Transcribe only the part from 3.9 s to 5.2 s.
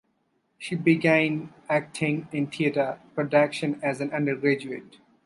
an undergraduate.